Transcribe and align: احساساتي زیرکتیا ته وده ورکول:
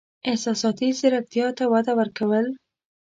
احساساتي 0.29 0.87
زیرکتیا 0.99 1.47
ته 1.57 1.63
وده 1.73 1.93
ورکول: 1.99 2.45